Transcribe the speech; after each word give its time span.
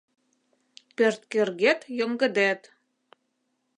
Пӧрткӧргет 0.95 1.79
йоҥгыдет 1.97 2.61